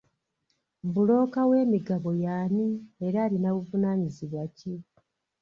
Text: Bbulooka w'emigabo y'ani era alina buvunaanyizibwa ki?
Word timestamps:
Bbulooka 0.87 1.39
w'emigabo 1.49 2.09
y'ani 2.23 2.65
era 3.05 3.19
alina 3.25 3.49
buvunaanyizibwa 3.55 4.43
ki? 4.57 4.73